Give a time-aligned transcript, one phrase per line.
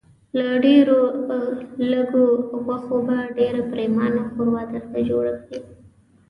[0.43, 0.99] له ډېرو
[1.91, 2.25] لږو
[2.63, 5.61] غوښو به ډېره پرېمانه ښوروا درته جوړه کړي.